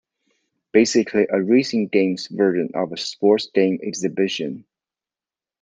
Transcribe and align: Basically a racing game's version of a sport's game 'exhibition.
Basically 0.71 1.27
a 1.29 1.39
racing 1.39 1.85
game's 1.89 2.25
version 2.25 2.71
of 2.73 2.91
a 2.91 2.97
sport's 2.97 3.45
game 3.53 3.77
'exhibition. 3.83 4.65